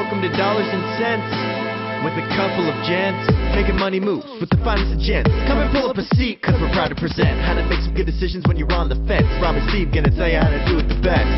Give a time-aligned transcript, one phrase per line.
[0.00, 1.28] Welcome to Dollars and Cents
[2.00, 5.28] with a couple of gents making money moves with the finest of gents.
[5.44, 7.92] Come and pull up a seat, cause we're proud to present how to make some
[7.92, 9.28] good decisions when you're on the fence.
[9.44, 11.28] Rob and Steve gonna tell you how to do it the best.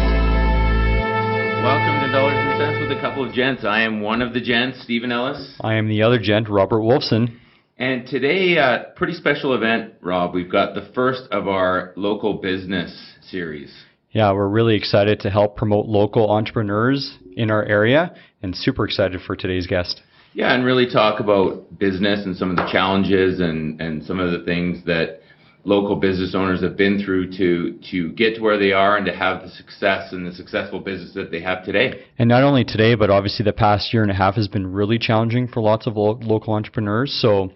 [1.58, 3.64] Welcome to Dollars and Cents with a couple of gents.
[3.66, 5.58] I am one of the gents, Stephen Ellis.
[5.60, 7.34] I am the other gent, Robert Wolfson.
[7.78, 10.34] And today, uh, pretty special event, Rob.
[10.34, 12.94] We've got the first of our local business
[13.26, 13.74] series.
[14.12, 19.20] Yeah, we're really excited to help promote local entrepreneurs in our area and super excited
[19.26, 20.02] for today's guest.
[20.34, 24.32] Yeah, and really talk about business and some of the challenges and, and some of
[24.32, 25.20] the things that
[25.64, 29.14] local business owners have been through to to get to where they are and to
[29.14, 32.04] have the success and the successful business that they have today.
[32.18, 34.98] And not only today, but obviously the past year and a half has been really
[34.98, 37.12] challenging for lots of lo- local entrepreneurs.
[37.20, 37.52] So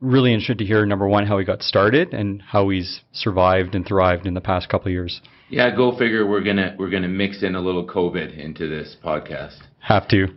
[0.00, 3.86] really interested to hear number one how he got started and how he's survived and
[3.86, 5.20] thrived in the past couple of years.
[5.48, 6.26] Yeah, go figure.
[6.26, 9.58] We're gonna we're gonna mix in a little COVID into this podcast.
[9.80, 10.28] Have to.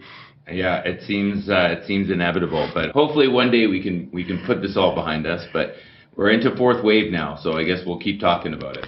[0.49, 4.43] Yeah, it seems uh, it seems inevitable, but hopefully one day we can we can
[4.45, 5.45] put this all behind us.
[5.53, 5.73] But
[6.15, 8.87] we're into fourth wave now, so I guess we'll keep talking about it.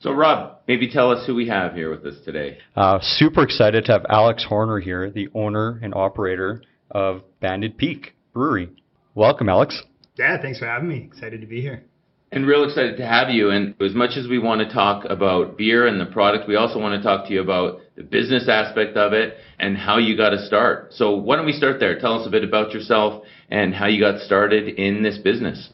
[0.00, 2.58] So Rob, maybe tell us who we have here with us today.
[2.74, 8.14] Uh, super excited to have Alex Horner here, the owner and operator of Banded Peak
[8.32, 8.70] Brewery.
[9.14, 9.80] Welcome, Alex.
[10.16, 11.04] Yeah, thanks for having me.
[11.04, 11.84] Excited to be here.
[12.32, 13.50] And real excited to have you.
[13.50, 16.78] And as much as we want to talk about beer and the product, we also
[16.78, 20.30] want to talk to you about the business aspect of it and how you got
[20.30, 20.94] to start.
[20.94, 22.00] So why don't we start there?
[22.00, 25.68] Tell us a bit about yourself and how you got started in this business.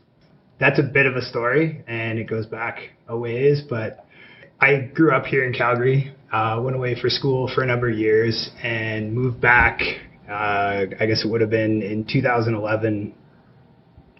[0.58, 3.62] That's a bit of a story, and it goes back a ways.
[3.70, 4.04] But
[4.60, 7.96] I grew up here in Calgary, uh, went away for school for a number of
[7.96, 9.80] years, and moved back.
[10.28, 13.14] Uh, I guess it would have been in 2011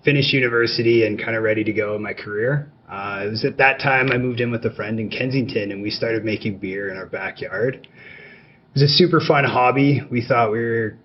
[0.09, 2.73] finished university and kind of ready to go in my career.
[2.91, 5.83] Uh, it was at that time I moved in with a friend in Kensington and
[5.83, 7.75] we started making beer in our backyard.
[7.75, 10.01] It was a super fun hobby.
[10.11, 10.97] We thought we were,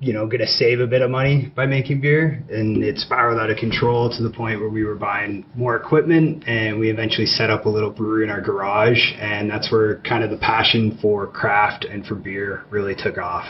[0.00, 3.38] you know, going to save a bit of money by making beer, and it spiraled
[3.38, 7.26] out of control to the point where we were buying more equipment, and we eventually
[7.26, 10.98] set up a little brewery in our garage, and that's where kind of the passion
[11.00, 13.44] for craft and for beer really took off.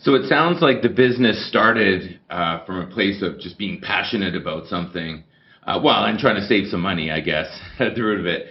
[0.00, 4.36] So it sounds like the business started uh, from a place of just being passionate
[4.36, 5.24] about something.
[5.66, 7.46] Uh, well, and trying to save some money, I guess,
[7.80, 8.46] at the root of it.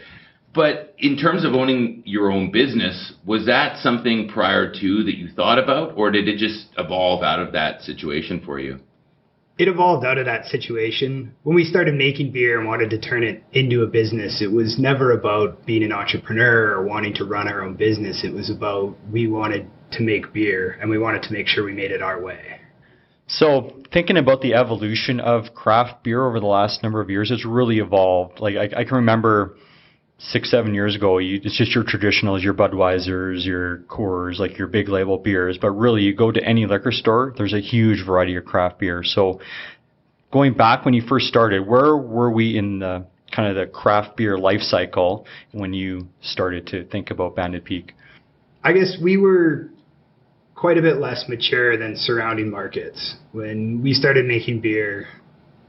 [0.54, 5.30] But in terms of owning your own business, was that something prior to that you
[5.30, 8.80] thought about, or did it just evolve out of that situation for you?
[9.58, 11.34] It evolved out of that situation.
[11.44, 14.78] When we started making beer and wanted to turn it into a business, it was
[14.78, 18.24] never about being an entrepreneur or wanting to run our own business.
[18.24, 21.74] It was about we wanted to make beer and we wanted to make sure we
[21.74, 22.60] made it our way.
[23.28, 27.46] So, thinking about the evolution of craft beer over the last number of years, it's
[27.46, 28.40] really evolved.
[28.40, 29.58] Like I, I can remember
[30.18, 34.68] six, seven years ago, you, it's just your traditionals, your Budweisers, your Coors, like your
[34.68, 35.58] big label beers.
[35.62, 39.04] But really, you go to any liquor store, there's a huge variety of craft beer.
[39.04, 39.42] So,
[40.32, 43.06] going back when you first started, where were we in the
[43.36, 47.94] kind of the craft beer life cycle when you started to think about Banded Peak?
[48.64, 49.70] I guess we were
[50.58, 53.16] quite a bit less mature than surrounding markets.
[53.32, 55.08] When we started making beer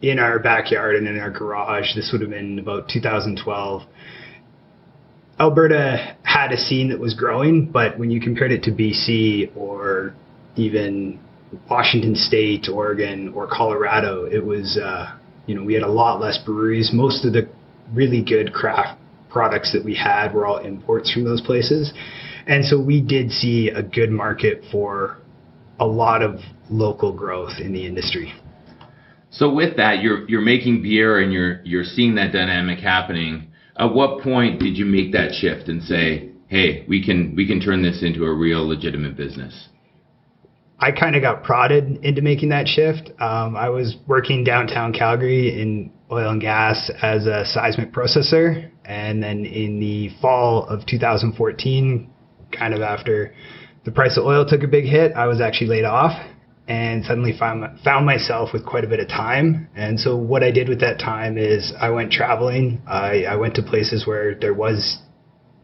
[0.00, 3.82] in our backyard and in our garage, this would have been about 2012.
[5.38, 10.14] Alberta had a scene that was growing, but when you compared it to BC or
[10.56, 11.20] even
[11.70, 15.14] Washington State, Oregon, or Colorado, it was, uh,
[15.46, 16.90] you know, we had a lot less breweries.
[16.94, 17.46] Most of the
[17.92, 21.92] really good craft products that we had were all imports from those places.
[22.48, 25.18] And so we did see a good market for
[25.78, 28.32] a lot of local growth in the industry.
[29.30, 33.48] So with that, you're you're making beer and you're you're seeing that dynamic happening.
[33.78, 37.60] At what point did you make that shift and say, "Hey, we can we can
[37.60, 39.68] turn this into a real legitimate business"?
[40.80, 43.10] I kind of got prodded into making that shift.
[43.20, 49.22] Um, I was working downtown Calgary in oil and gas as a seismic processor, and
[49.22, 52.08] then in the fall of 2014,
[52.52, 53.34] kind of after
[53.84, 56.12] the price of oil took a big hit, I was actually laid off
[56.68, 59.68] and suddenly found found myself with quite a bit of time.
[59.74, 62.82] And so what I did with that time is I went traveling.
[62.86, 64.98] I, I went to places where there was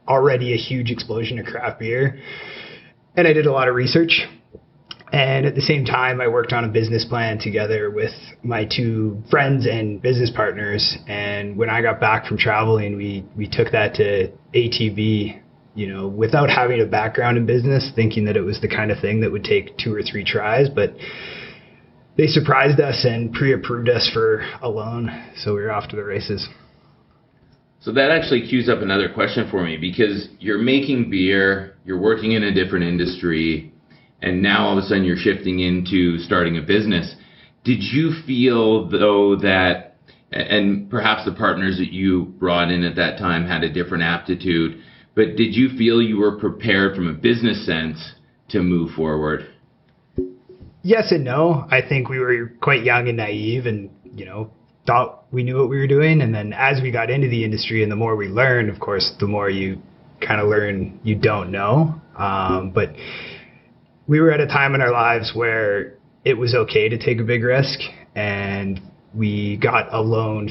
[0.08, 2.18] already a huge explosion of craft beer,
[3.16, 4.22] and I did a lot of research.
[5.12, 8.10] And at the same time, I worked on a business plan together with
[8.42, 10.96] my two friends and business partners.
[11.06, 15.43] And when I got back from traveling, we we took that to ATB
[15.74, 19.00] you know, without having a background in business, thinking that it was the kind of
[19.00, 20.94] thing that would take two or three tries, but
[22.16, 26.04] they surprised us and pre-approved us for a loan, so we were off to the
[26.04, 26.48] races.
[27.80, 32.32] So that actually cues up another question for me because you're making beer, you're working
[32.32, 33.72] in a different industry,
[34.22, 37.14] and now all of a sudden you're shifting into starting a business.
[37.64, 39.96] Did you feel though that,
[40.30, 44.80] and perhaps the partners that you brought in at that time had a different aptitude,
[45.14, 48.14] but did you feel you were prepared from a business sense
[48.48, 49.46] to move forward?
[50.82, 51.66] Yes and no.
[51.70, 54.50] I think we were quite young and naive and, you know,
[54.86, 56.20] thought we knew what we were doing.
[56.20, 59.12] And then as we got into the industry and the more we learned, of course,
[59.18, 59.80] the more you
[60.20, 62.00] kind of learn you don't know.
[62.16, 62.90] Um, but
[64.06, 65.94] we were at a time in our lives where
[66.24, 67.78] it was okay to take a big risk.
[68.14, 68.80] And
[69.14, 70.50] we got a loan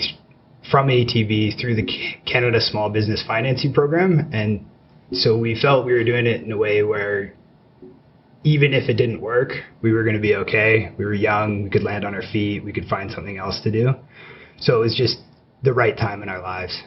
[0.69, 1.87] from ATB through the
[2.25, 4.29] Canada Small Business Financing Program.
[4.33, 4.65] And
[5.11, 7.33] so we felt we were doing it in a way where
[8.43, 9.51] even if it didn't work,
[9.81, 10.91] we were going to be okay.
[10.97, 13.71] We were young, we could land on our feet, we could find something else to
[13.71, 13.91] do.
[14.59, 15.17] So it was just
[15.63, 16.81] the right time in our lives.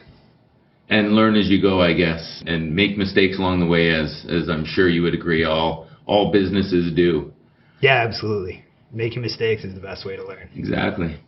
[0.89, 4.49] And learn as you go, I guess, and make mistakes along the way, as as
[4.49, 7.33] I'm sure you would agree all all businesses do.
[7.81, 8.63] Yeah, absolutely.
[8.93, 10.49] Making mistakes is the best way to learn.
[10.55, 11.19] Exactly.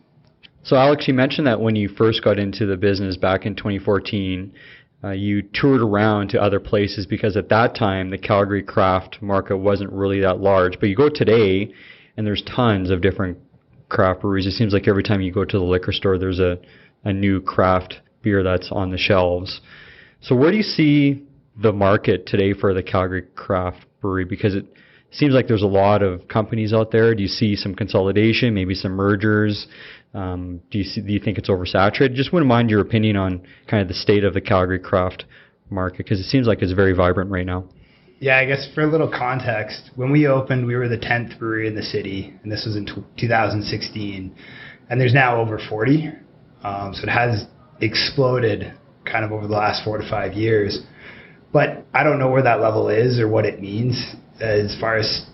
[0.62, 4.52] So, Alex, you mentioned that when you first got into the business back in 2014,
[5.02, 9.56] uh, you toured around to other places because at that time the Calgary craft market
[9.56, 10.78] wasn't really that large.
[10.78, 11.72] But you go today,
[12.16, 13.38] and there's tons of different
[13.88, 14.46] craft breweries.
[14.46, 16.58] It seems like every time you go to the liquor store, there's a,
[17.04, 19.62] a new craft beer that's on the shelves.
[20.20, 21.24] So, where do you see
[21.56, 24.26] the market today for the Calgary craft brewery?
[24.26, 24.66] Because it
[25.10, 27.14] seems like there's a lot of companies out there.
[27.14, 29.66] Do you see some consolidation, maybe some mergers?
[30.12, 32.14] Um, do you see, do you think it's oversaturated?
[32.14, 35.24] Just wouldn't mind your opinion on kind of the state of the Calgary craft
[35.70, 37.64] market because it seems like it's very vibrant right now.
[38.18, 41.68] Yeah, I guess for a little context, when we opened, we were the 10th brewery
[41.68, 44.34] in the city, and this was in t- 2016.
[44.90, 46.10] And there's now over 40.
[46.62, 47.46] Um, so it has
[47.80, 48.74] exploded
[49.06, 50.80] kind of over the last four to five years.
[51.52, 55.26] But I don't know where that level is or what it means as far as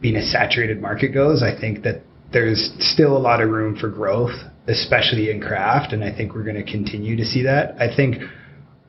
[0.00, 1.42] being a saturated market goes.
[1.42, 2.02] I think that
[2.34, 4.34] there's still a lot of room for growth,
[4.66, 7.80] especially in craft, and I think we're going to continue to see that.
[7.80, 8.16] I think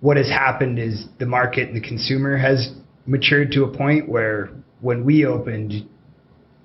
[0.02, 2.74] what has happened is the market and the consumer has
[3.06, 4.50] matured to a point where
[4.82, 5.88] when we opened,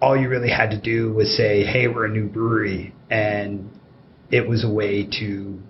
[0.01, 3.69] all you really had to do was say, "Hey, we're a new brewery," and
[4.31, 5.61] it was a way to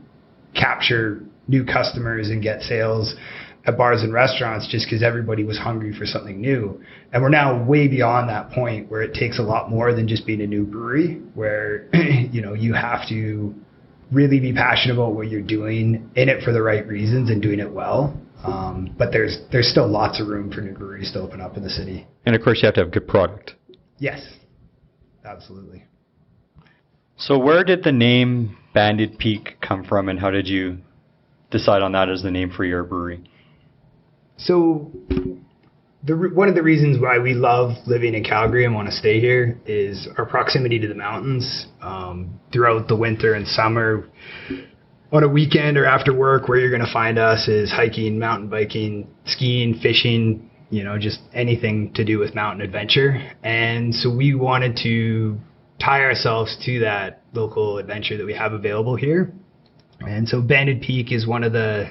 [0.54, 3.16] capture new customers and get sales
[3.66, 6.82] at bars and restaurants just because everybody was hungry for something new.
[7.12, 10.26] And we're now way beyond that point where it takes a lot more than just
[10.26, 13.54] being a new brewery, where you know you have to
[14.10, 17.60] really be passionate about what you're doing, in it for the right reasons, and doing
[17.60, 18.18] it well.
[18.44, 21.62] Um, but there's there's still lots of room for new breweries to open up in
[21.62, 22.06] the city.
[22.24, 23.54] And of course, you have to have good product.
[23.98, 24.26] Yes,
[25.24, 25.84] absolutely.
[27.18, 30.78] So, where did the name Banded Peak come from, and how did you
[31.50, 33.22] decide on that as the name for your brewery?
[34.44, 34.90] So,
[36.02, 39.20] the one of the reasons why we love living in Calgary and want to stay
[39.20, 41.66] here is our proximity to the mountains.
[41.82, 44.08] Um, throughout the winter and summer,
[45.12, 48.48] on a weekend or after work, where you're going to find us is hiking, mountain
[48.48, 50.50] biking, skiing, fishing.
[50.70, 53.32] You know, just anything to do with mountain adventure.
[53.42, 55.38] And so we wanted to
[55.80, 59.32] tie ourselves to that local adventure that we have available here.
[60.00, 61.90] And so Banded Peak is one of the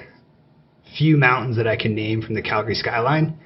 [0.96, 3.38] few mountains that I can name from the Calgary skyline.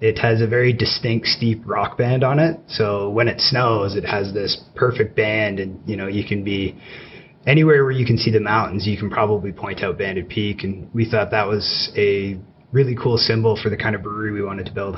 [0.00, 2.60] It has a very distinct steep rock band on it.
[2.68, 6.76] So when it snows, it has this perfect band and you know, you can be
[7.46, 10.92] anywhere where you can see the mountains, you can probably point out Banded Peak and
[10.92, 12.38] we thought that was a
[12.72, 14.96] really cool symbol for the kind of brewery we wanted to build.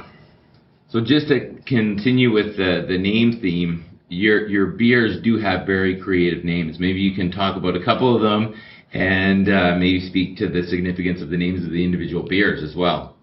[0.88, 6.00] So just to continue with the the name theme, your your beers do have very
[6.00, 6.78] creative names.
[6.80, 8.54] Maybe you can talk about a couple of them
[8.92, 12.74] and uh, maybe speak to the significance of the names of the individual beers as
[12.76, 13.16] well.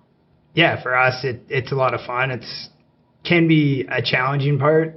[0.54, 2.32] Yeah, for us, it, it's a lot of fun.
[2.32, 2.70] It's
[3.26, 4.96] can be a challenging part,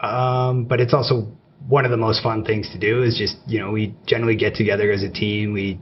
[0.00, 1.32] um, but it's also
[1.68, 3.02] one of the most fun things to do.
[3.02, 5.52] Is just you know we generally get together as a team.
[5.52, 5.80] We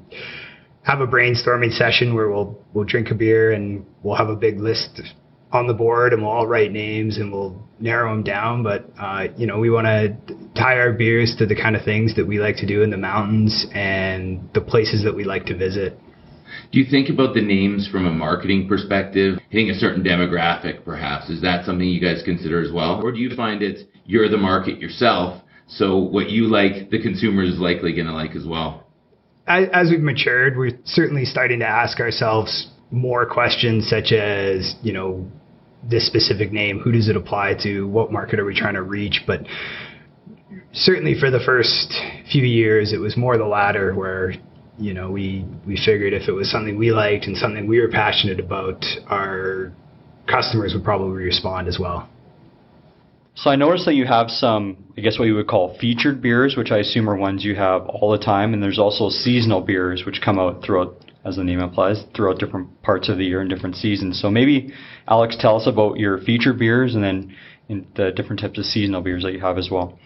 [0.83, 4.61] have a brainstorming session where we'll we'll drink a beer and we'll have a big
[4.61, 5.00] list
[5.53, 8.62] on the board and we'll all write names and we'll narrow them down.
[8.62, 10.17] But uh, you know, we want to
[10.55, 12.97] tie our beers to the kind of things that we like to do in the
[12.97, 15.99] mountains and the places that we like to visit.
[16.73, 21.29] Do you think about the names from a marketing perspective, hitting a certain demographic perhaps?
[21.29, 23.00] Is that something you guys consider as well?
[23.03, 27.43] Or do you find it's you're the market yourself, so what you like, the consumer
[27.43, 28.85] is likely going to like as well?
[29.49, 34.93] As, as we've matured, we're certainly starting to ask ourselves more questions such as, you
[34.93, 35.26] know,
[35.88, 39.23] this specific name, who does it apply to, what market are we trying to reach?
[39.26, 39.40] But
[40.73, 41.95] certainly for the first
[42.31, 44.35] few years, it was more the latter where,
[44.78, 47.88] you know, we, we figured if it was something we liked and something we were
[47.88, 49.73] passionate about, our
[50.28, 52.09] customers would probably respond as well.
[53.37, 56.57] So I noticed that you have some, I guess what you would call featured beers,
[56.57, 60.05] which I assume are ones you have all the time, and there's also seasonal beers
[60.07, 63.50] which come out throughout, as the name implies, throughout different parts of the year and
[63.50, 64.21] different seasons.
[64.21, 64.73] So maybe
[65.09, 67.37] Alex, tell us about your featured beers and then
[67.68, 69.99] the different types of seasonal beers that you have as well.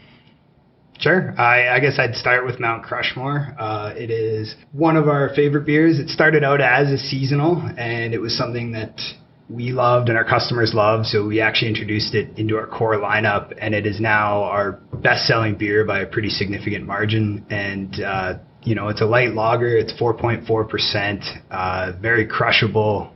[0.98, 1.34] Sure.
[1.40, 3.56] I, I, guess I'd start with Mount Crushmore.
[3.58, 5.98] Uh, it is one of our favorite beers.
[5.98, 9.00] It started out as a seasonal, and it was something that
[9.48, 11.06] we loved and our customers loved.
[11.06, 15.56] So we actually introduced it into our core lineup, and it is now our best-selling
[15.56, 17.46] beer by a pretty significant margin.
[17.48, 19.76] And uh, you know, it's a light lager.
[19.76, 23.12] It's 4.4 percent, uh, very crushable.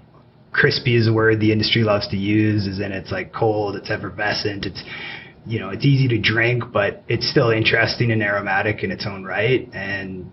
[0.53, 3.91] Crispy is a word the industry loves to use, is in it's like cold, it's
[3.91, 4.83] effervescent, it's
[5.47, 9.25] you know, it's easy to drink, but it's still interesting and aromatic in its own
[9.25, 9.69] right.
[9.75, 10.33] And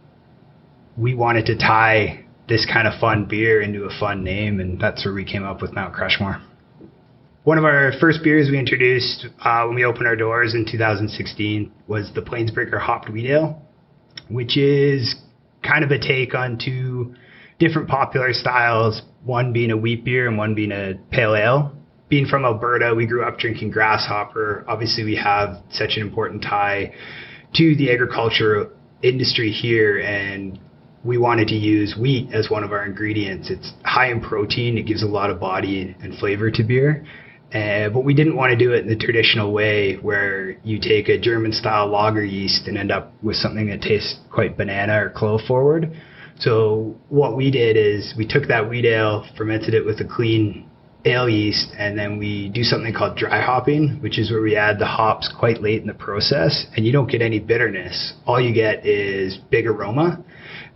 [0.97, 5.05] we wanted to tie this kind of fun beer into a fun name, and that's
[5.05, 6.41] where we came up with Mount Crushmore.
[7.43, 11.71] One of our first beers we introduced uh, when we opened our doors in 2016
[11.87, 13.61] was the Plainsbreaker Hopped Wheat Ale,
[14.29, 15.15] which is
[15.63, 17.15] kind of a take on two
[17.59, 21.73] different popular styles, one being a wheat beer and one being a pale ale.
[22.09, 24.65] Being from Alberta, we grew up drinking grasshopper.
[24.67, 26.93] Obviously, we have such an important tie
[27.55, 30.59] to the agriculture industry here, and
[31.03, 33.49] we wanted to use wheat as one of our ingredients.
[33.49, 34.77] It's high in protein.
[34.77, 37.05] It gives a lot of body and flavor to beer.
[37.53, 41.09] Uh, but we didn't want to do it in the traditional way where you take
[41.09, 45.09] a German style lager yeast and end up with something that tastes quite banana or
[45.09, 45.91] clove forward.
[46.39, 50.69] So what we did is we took that wheat ale, fermented it with a clean
[51.03, 54.79] ale yeast, and then we do something called dry hopping, which is where we add
[54.79, 58.13] the hops quite late in the process, and you don't get any bitterness.
[58.25, 60.23] All you get is big aroma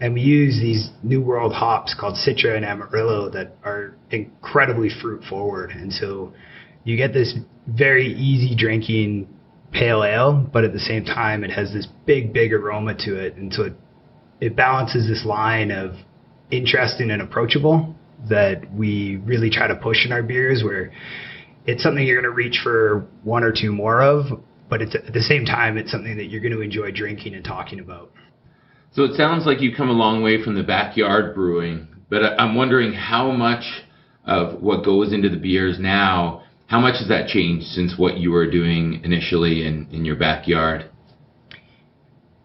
[0.01, 5.23] and we use these new world hops called Citra and Amarillo that are incredibly fruit
[5.23, 5.71] forward.
[5.71, 6.33] And so
[6.85, 7.35] you get this
[7.67, 9.27] very easy drinking
[9.73, 13.35] pale ale, but at the same time it has this big, big aroma to it.
[13.35, 13.73] And so it,
[14.39, 15.95] it balances this line of
[16.51, 17.93] interesting and approachable
[18.29, 20.93] that we really try to push in our beers where
[21.65, 24.39] it's something you're going to reach for one or two more of,
[24.69, 27.43] but it's at the same time, it's something that you're going to enjoy drinking and
[27.43, 28.11] talking about.
[28.93, 32.55] So it sounds like you've come a long way from the backyard brewing, but I'm
[32.55, 33.63] wondering how much
[34.25, 38.31] of what goes into the beers now, how much has that changed since what you
[38.31, 40.89] were doing initially in, in your backyard?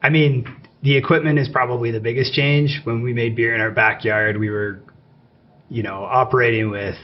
[0.02, 0.46] I mean,
[0.82, 2.80] the equipment is probably the biggest change.
[2.84, 4.80] When we made beer in our backyard, we were,
[5.68, 6.96] you know, operating with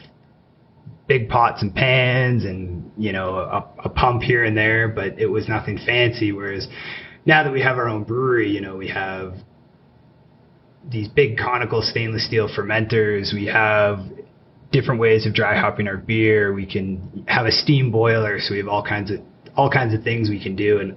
[1.06, 5.26] big pots and pans and, you know, a, a pump here and there, but it
[5.26, 6.32] was nothing fancy.
[6.32, 6.66] Whereas
[7.24, 9.34] now that we have our own brewery, you know, we have
[10.88, 13.32] these big conical stainless steel fermenters.
[13.34, 14.00] We have
[14.72, 16.52] different ways of dry hopping our beer.
[16.52, 19.20] We can have a steam boiler, so we have all kinds of
[19.56, 20.96] all kinds of things we can do, and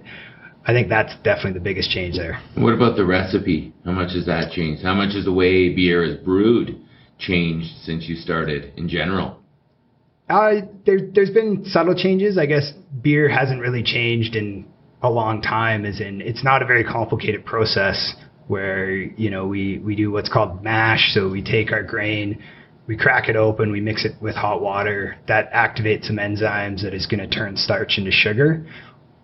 [0.66, 2.42] I think that's definitely the biggest change there.
[2.56, 3.74] What about the recipe?
[3.86, 4.84] How much has that changed?
[4.84, 6.82] How much has the way beer is brewed
[7.18, 9.40] changed since you started in general?
[10.30, 12.38] Uh, there, there's been subtle changes.
[12.38, 12.72] I guess
[13.02, 14.66] beer hasn't really changed in
[15.02, 18.16] a long time is in it's not a very complicated process
[18.48, 22.44] where you know we we do what's called mash so we take our grain
[22.89, 25.15] we crack it open we mix it with hot water.
[25.27, 28.65] That activates some enzymes that is going to turn starch into sugar.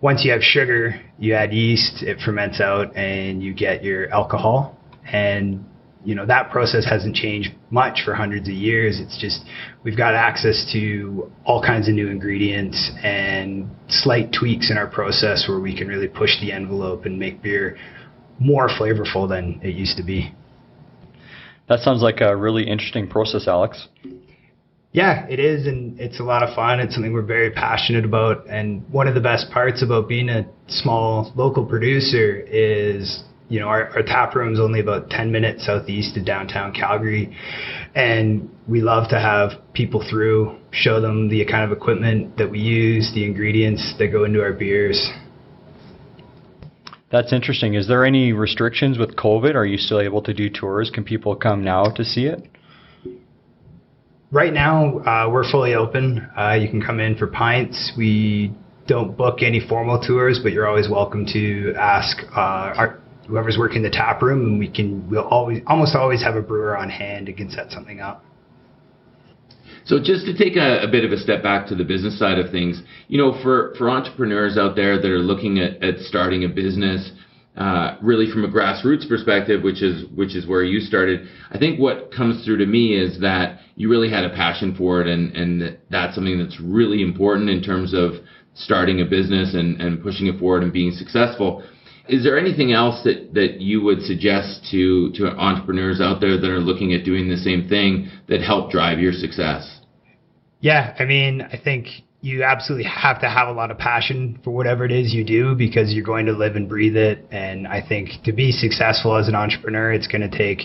[0.00, 4.78] Once you have sugar you add yeast it ferments out and you get your alcohol.
[5.12, 5.64] And
[6.04, 9.00] you know that process hasn't changed much for hundreds of years.
[9.00, 9.44] It's just
[9.82, 15.46] we've got access to all kinds of new ingredients and slight tweaks in our process
[15.48, 17.76] where we can really push the envelope and make beer
[18.38, 20.32] more flavorful than it used to be
[21.68, 23.88] that sounds like a really interesting process alex
[24.92, 26.80] yeah, it is, and it's a lot of fun.
[26.80, 28.48] It's something we're very passionate about.
[28.48, 33.68] And one of the best parts about being a small local producer is you know,
[33.68, 37.36] our, our tap room is only about 10 minutes southeast of downtown Calgary.
[37.94, 42.58] And we love to have people through, show them the kind of equipment that we
[42.58, 45.08] use, the ingredients that go into our beers.
[47.10, 47.74] That's interesting.
[47.74, 49.54] Is there any restrictions with COVID?
[49.54, 50.90] Are you still able to do tours?
[50.90, 52.48] Can people come now to see it?
[54.32, 56.28] Right now, uh, we're fully open.
[56.36, 57.92] Uh, you can come in for pints.
[57.96, 58.52] We
[58.88, 63.82] don't book any formal tours, but you're always welcome to ask uh, our whoever's working
[63.82, 67.28] the tap room, and we can we'll always almost always have a brewer on hand
[67.28, 68.24] and can set something up.
[69.86, 72.38] So just to take a, a, bit of a step back to the business side
[72.38, 76.44] of things, you know, for, for entrepreneurs out there that are looking at, at starting
[76.44, 77.12] a business,
[77.56, 81.28] uh, really from a grassroots perspective, which is which is where you started.
[81.50, 85.00] I think what comes through to me is that you really had a passion for
[85.00, 88.14] it, and and that's something that's really important in terms of
[88.54, 91.62] starting a business and, and pushing it forward and being successful.
[92.08, 96.50] Is there anything else that, that you would suggest to, to entrepreneurs out there that
[96.50, 99.80] are looking at doing the same thing that help drive your success?
[100.60, 101.88] Yeah, I mean, I think
[102.20, 105.54] you absolutely have to have a lot of passion for whatever it is you do
[105.54, 107.24] because you're going to live and breathe it.
[107.30, 110.62] And I think to be successful as an entrepreneur, it's going to take,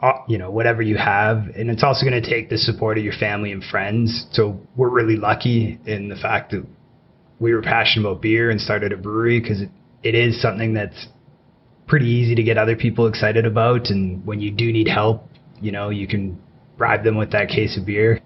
[0.00, 1.48] uh, you know, whatever you have.
[1.56, 4.26] And it's also going to take the support of your family and friends.
[4.32, 6.64] So we're really lucky in the fact that
[7.40, 9.70] we were passionate about beer and started a brewery because it,
[10.02, 11.08] it is something that's
[11.86, 13.86] pretty easy to get other people excited about.
[13.90, 15.28] And when you do need help,
[15.60, 16.38] you know, you can
[16.76, 18.20] bribe them with that case of beer.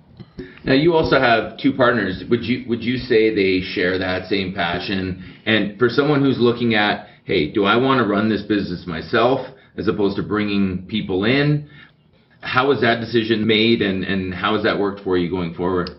[0.65, 2.23] Now you also have two partners.
[2.31, 5.41] Would you would you say they share that same passion?
[5.45, 9.41] And for someone who's looking at, hey, do I want to run this business myself
[9.77, 11.69] as opposed to bringing people in?
[12.43, 15.91] How was that decision made, and and how has that worked for you going forward?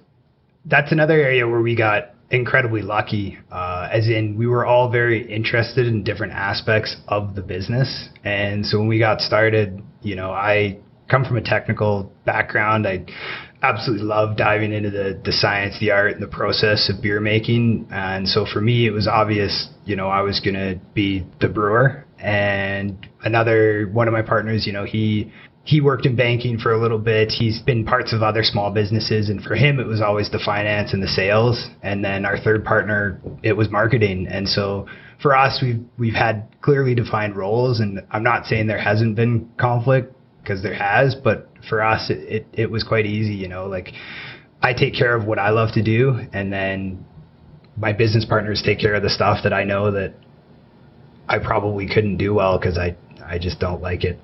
[0.65, 5.25] That's another area where we got incredibly lucky, uh, as in we were all very
[5.31, 10.31] interested in different aspects of the business, and so when we got started, you know,
[10.31, 12.87] I come from a technical background.
[12.87, 13.05] I
[13.61, 17.87] absolutely love diving into the, the science, the art, and the process of beer making.
[17.91, 21.47] And so for me, it was obvious, you know, I was going to be the
[21.47, 22.05] brewer.
[22.19, 25.31] And another one of my partners, you know, he
[25.65, 27.29] he worked in banking for a little bit.
[27.29, 30.93] He's been parts of other small businesses, and for him, it was always the finance
[30.93, 31.67] and the sales.
[31.81, 34.27] And then our third partner, it was marketing.
[34.29, 34.87] And so
[35.21, 39.49] for us, we've we've had clearly defined roles, and I'm not saying there hasn't been
[39.57, 43.67] conflict because there has, but for us, it, it, it was quite easy, you know,
[43.67, 43.93] like
[44.61, 47.05] I take care of what I love to do and then
[47.77, 50.13] my business partners take care of the stuff that I know that
[51.27, 54.19] I probably couldn't do well because I, I just don't like it.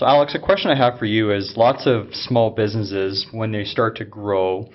[0.00, 3.64] So, Alex, a question I have for you is lots of small businesses, when they
[3.64, 4.70] start to grow,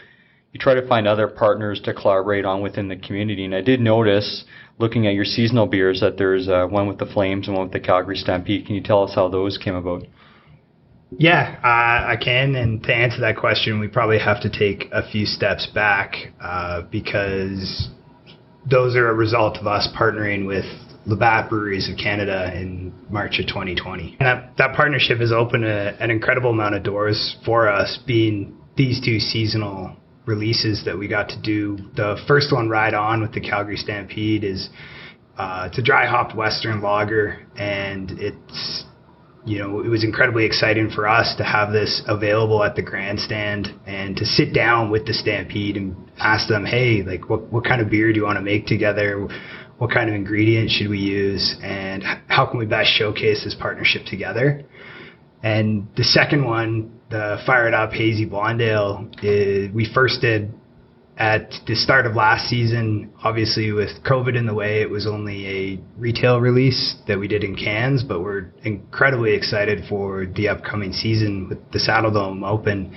[0.51, 3.43] you try to find other partners to collaborate on within the community.
[3.43, 4.45] And I did notice,
[4.77, 7.73] looking at your seasonal beers, that there's uh, one with the Flames and one with
[7.73, 8.67] the Calgary Stampede.
[8.67, 10.03] Can you tell us how those came about?
[11.17, 12.53] Yeah, uh, I can.
[12.53, 16.83] And to answer that question, we probably have to take a few steps back uh,
[16.91, 17.89] because
[18.69, 20.65] those are a result of us partnering with
[21.05, 24.17] Labatt Breweries of Canada in March of 2020.
[24.19, 28.57] And that, that partnership has opened a, an incredible amount of doors for us, being
[28.75, 31.77] these two seasonal releases that we got to do.
[31.95, 34.69] The first one, Ride On, with the Calgary Stampede, is
[35.37, 38.85] uh, it's a dry hopped Western lager, and it's
[39.45, 43.67] you know, it was incredibly exciting for us to have this available at the grandstand
[43.85, 47.79] and to sit down with the Stampede and ask them, hey, like, what, what kind
[47.79, 49.27] of beer do you want to make together?
[49.77, 51.55] What kind of ingredients should we use?
[51.61, 54.63] And how can we best showcase this partnership together?
[55.43, 60.53] And the second one, the Fired Up Hazy Blonde Ale, we first did
[61.17, 65.47] at the start of last season, obviously with COVID in the way, it was only
[65.47, 70.91] a retail release that we did in cans, but we're incredibly excited for the upcoming
[70.91, 72.93] season with the Saddle Dome open.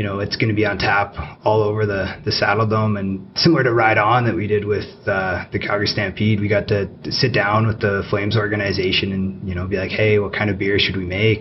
[0.00, 1.12] You know, it's going to be on tap
[1.44, 4.86] all over the, the Saddle Dome and similar to Ride On that we did with
[5.06, 9.46] uh, the Calgary Stampede, we got to, to sit down with the Flames organization and,
[9.46, 11.40] you know, be like, hey, what kind of beer should we make?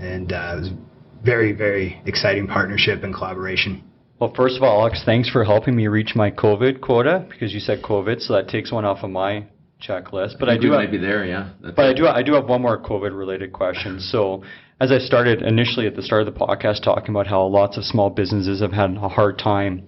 [0.00, 3.84] And uh, it was a very, very exciting partnership and collaboration.
[4.18, 7.60] Well, first of all, Alex, thanks for helping me reach my COVID quota because you
[7.60, 9.46] said COVID, so that takes one off of my
[9.80, 10.40] checklist.
[10.40, 11.50] But I, I do might have, be there, yeah.
[11.62, 11.90] That's but it.
[11.90, 14.00] I do I do have one more COVID related question.
[14.00, 14.42] So
[14.80, 17.84] as I started initially at the start of the podcast talking about how lots of
[17.84, 19.86] small businesses have had a hard time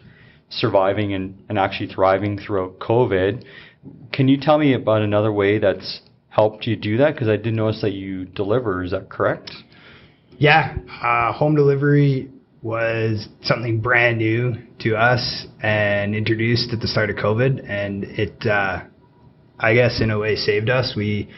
[0.48, 3.44] surviving and, and actually thriving throughout COVID,
[4.12, 7.14] can you tell me about another way that's helped you do that?
[7.14, 8.84] Because I did notice that you deliver.
[8.84, 9.50] Is that correct?
[10.38, 12.30] Yeah, uh, home delivery
[12.62, 18.46] was something brand new to us and introduced at the start of COVID, and it,
[18.46, 18.82] uh,
[19.58, 20.94] I guess, in a way, saved us.
[20.96, 21.28] We,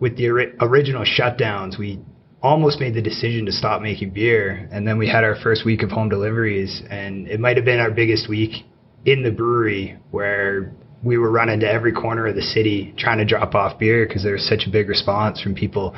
[0.00, 2.00] with the ori- original shutdowns, we
[2.42, 5.82] almost made the decision to stop making beer, and then we had our first week
[5.82, 8.64] of home deliveries, and it might have been our biggest week
[9.04, 13.24] in the brewery where we were running to every corner of the city trying to
[13.24, 15.94] drop off beer because there was such a big response from people,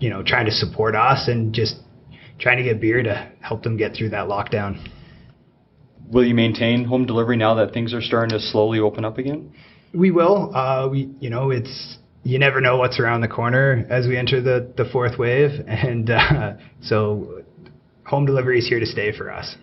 [0.00, 1.76] you know, trying to support us and just
[2.38, 4.82] trying to get beer to help them get through that lockdown.
[6.10, 9.52] Will you maintain home delivery now that things are starting to slowly open up again?
[9.94, 10.54] We will.
[10.54, 14.40] Uh, we, you know, it's you never know what's around the corner as we enter
[14.40, 17.42] the the fourth wave, and uh, so
[18.04, 19.56] home delivery is here to stay for us.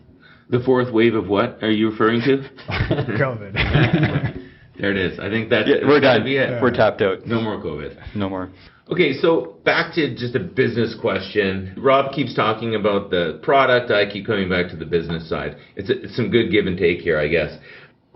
[0.50, 2.50] The fourth wave of what are you referring to?
[2.70, 3.54] COVID.
[4.80, 5.20] there it is.
[5.20, 6.24] I think that's yeah, we're done.
[6.26, 7.26] We're tapped out.
[7.26, 8.16] No more COVID.
[8.16, 8.52] No more.
[8.92, 11.74] Okay, so back to just a business question.
[11.78, 13.90] Rob keeps talking about the product.
[13.90, 15.56] I keep coming back to the business side.
[15.78, 17.58] It's, a, it's some good give and take here, I guess.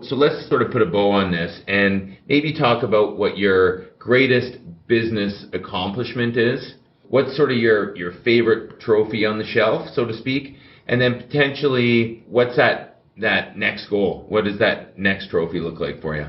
[0.02, 3.85] So let's sort of put a bow on this and maybe talk about what your
[4.06, 6.74] greatest business accomplishment is.
[7.08, 10.56] What's sort of your, your favorite trophy on the shelf, so to speak?
[10.86, 14.24] And then potentially, what's that, that next goal?
[14.28, 16.26] What does that next trophy look like for you?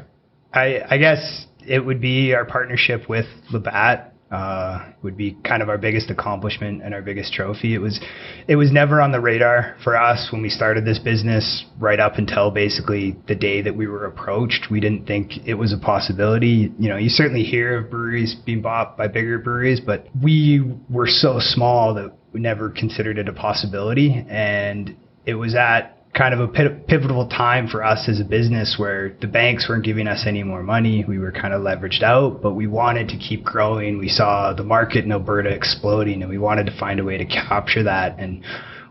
[0.54, 5.70] I, I guess it would be our partnership with Labatt uh, would be kind of
[5.70, 7.74] our biggest accomplishment and our biggest trophy.
[7.74, 8.00] It was,
[8.48, 11.66] it was never on the radar for us when we started this business.
[11.80, 15.72] Right up until basically the day that we were approached, we didn't think it was
[15.72, 16.72] a possibility.
[16.78, 21.08] You know, you certainly hear of breweries being bought by bigger breweries, but we were
[21.08, 24.26] so small that we never considered it a possibility.
[24.30, 26.48] And it was at kind of a
[26.88, 30.64] pivotal time for us as a business where the banks weren't giving us any more
[30.64, 31.06] money.
[31.08, 34.00] We were kind of leveraged out, but we wanted to keep growing.
[34.00, 37.26] We saw the market in Alberta exploding and we wanted to find a way to
[37.26, 38.18] capture that.
[38.18, 38.44] And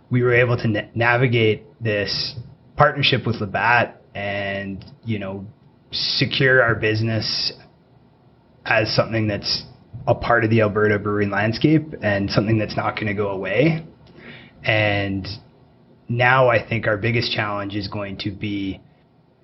[0.08, 2.36] we were able to na- navigate this
[2.76, 5.44] partnership with Labatt and, you know,
[5.90, 7.52] secure our business
[8.64, 9.64] as something that's
[10.06, 13.84] a part of the Alberta brewing landscape and something that's not going to go away.
[14.62, 15.26] And
[16.08, 18.80] now I think our biggest challenge is going to be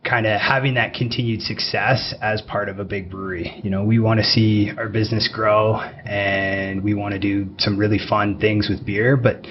[0.04, 3.60] kind of having that continued success as part of a big brewery.
[3.62, 7.78] You know, we want to see our business grow and we want to do some
[7.78, 9.46] really fun things with beer, but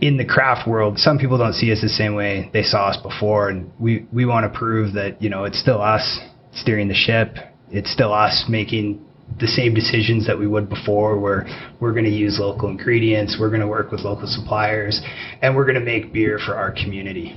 [0.00, 2.96] in the craft world, some people don't see us the same way they saw us
[3.02, 6.18] before and we we want to prove that, you know, it's still us
[6.52, 7.36] steering the ship.
[7.70, 9.04] It's still us making
[9.40, 11.46] the same decisions that we would before where
[11.80, 15.00] we're going to use local ingredients, we're going to work with local suppliers,
[15.42, 17.36] and we're going to make beer for our community.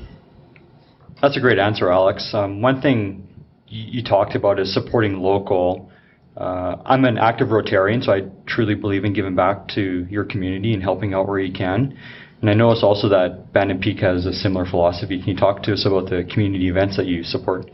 [1.22, 2.32] That's a great answer, Alex.
[2.34, 3.28] Um, one thing
[3.68, 5.92] you, talked about is supporting local.
[6.36, 10.74] Uh, I'm an active Rotarian, so I truly believe in giving back to your community
[10.74, 11.98] and helping out where you can.
[12.42, 15.20] And I know it's also that Banded Peak has a similar philosophy.
[15.20, 17.70] Can you talk to us about the community events that you support?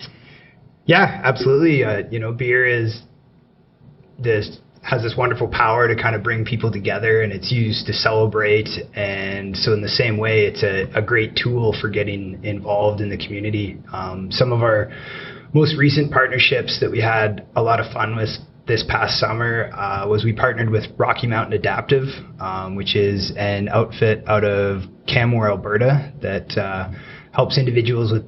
[0.85, 1.83] Yeah, absolutely.
[1.83, 3.01] Uh, you know, beer is
[4.19, 7.93] this has this wonderful power to kind of bring people together and it's used to
[7.93, 8.69] celebrate.
[8.95, 13.09] And so in the same way it's a, a great tool for getting involved in
[13.09, 13.77] the community.
[13.91, 14.91] Um, some of our
[15.53, 18.29] most recent partnerships that we had a lot of fun with
[18.67, 22.03] this past summer uh, was we partnered with Rocky Mountain Adaptive,
[22.39, 26.91] um, which is an outfit out of Canmore, Alberta, that uh,
[27.31, 28.23] helps individuals with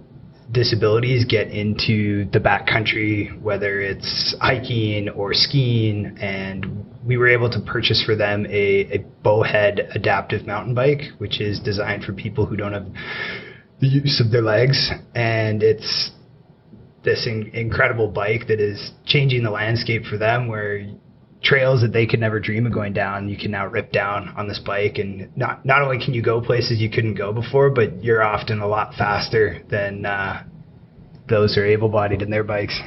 [0.51, 7.59] disabilities get into the backcountry, whether it's hiking or skiing, and we were able to
[7.61, 12.55] purchase for them a, a bowhead adaptive mountain bike, which is designed for people who
[12.55, 12.87] don't have
[13.79, 16.11] the use of their legs, and it's
[17.03, 20.85] this in, incredible bike that is changing the landscape for them, where
[21.41, 24.47] trails that they could never dream of going down, you can now rip down on
[24.47, 24.97] this bike.
[24.97, 28.59] And not not only can you go places you couldn't go before, but you're often
[28.59, 30.43] a lot faster than uh,
[31.29, 32.79] those who are able-bodied in their bikes.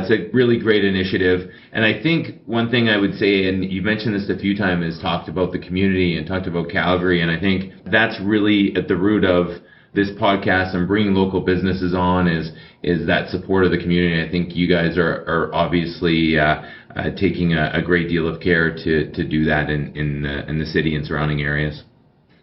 [0.00, 3.82] It's a really great initiative, and I think one thing I would say, and you
[3.82, 7.30] mentioned this a few times, is talked about the community and talked about Calgary, and
[7.30, 9.61] I think that's really at the root of
[9.94, 12.50] this podcast and bringing local businesses on is
[12.82, 14.26] is that support of the community.
[14.26, 16.62] I think you guys are are obviously uh,
[16.96, 20.46] uh, taking a, a, great deal of care to to do that in in uh,
[20.48, 21.82] in the city and surrounding areas.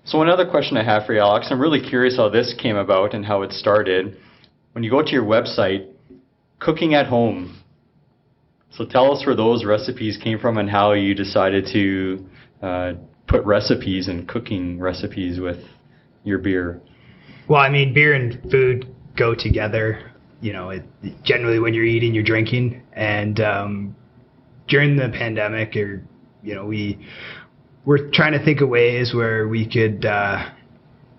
[0.05, 3.13] So another question I have for you, Alex, I'm really curious how this came about
[3.13, 4.17] and how it started.
[4.71, 5.87] When you go to your website,
[6.59, 7.61] cooking at home.
[8.71, 12.25] So tell us where those recipes came from and how you decided to
[12.61, 12.93] uh,
[13.27, 15.57] put recipes and cooking recipes with
[16.23, 16.81] your beer.
[17.47, 20.11] Well, I mean, beer and food go together.
[20.41, 20.83] You know, it,
[21.23, 23.95] generally when you're eating, you're drinking, and um,
[24.67, 26.03] during the pandemic, or
[26.41, 26.99] you know, we
[27.85, 30.49] we're trying to think of ways where we could, uh,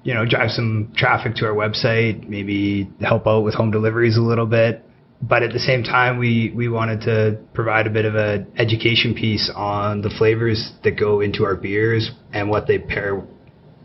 [0.03, 4.20] you know, drive some traffic to our website, maybe help out with home deliveries a
[4.20, 4.85] little bit.
[5.23, 9.14] But at the same time, we, we wanted to provide a bit of an education
[9.14, 13.23] piece on the flavors that go into our beers and what they pair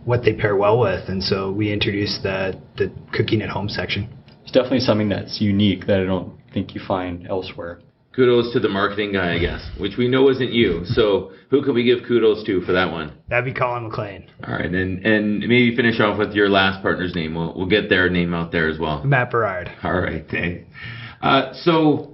[0.06, 1.10] what they pair well with.
[1.10, 4.08] And so we introduced the, the cooking at home section.
[4.44, 7.82] It's definitely something that's unique that I don't think you find elsewhere.
[8.15, 10.84] Kudos to the marketing guy, I guess, which we know isn't you.
[10.86, 13.12] So who can we give kudos to for that one?
[13.28, 14.30] That'd be Colin McLean.
[14.48, 17.36] All right, and and maybe finish off with your last partner's name.
[17.36, 19.04] We'll we'll get their name out there as well.
[19.04, 19.70] Matt Berard.
[19.84, 20.63] All right, thanks.
[21.22, 22.13] Uh, so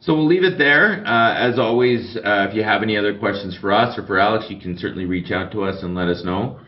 [0.00, 1.06] so we'll leave it there.
[1.06, 4.46] Uh, as always, uh, if you have any other questions for us or for Alex,
[4.48, 6.58] you can certainly reach out to us and let us know.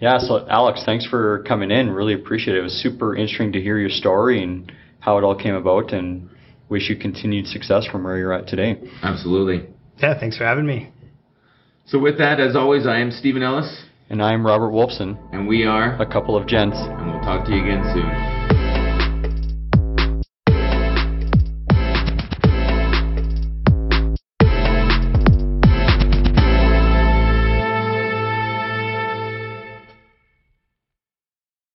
[0.00, 1.90] Yeah, so Alex, thanks for coming in.
[1.90, 2.60] Really appreciate it.
[2.60, 6.28] It was super interesting to hear your story and how it all came about and
[6.68, 8.80] wish you continued success from where you're at today.
[9.02, 9.68] Absolutely.
[9.98, 10.90] Yeah, thanks for having me.
[11.86, 13.84] So with that, as always, I am Stephen Ellis.
[14.10, 15.18] And I'm Robert Wolfson.
[15.32, 16.76] And we are a couple of gents.
[16.78, 18.37] And we'll talk to you again soon.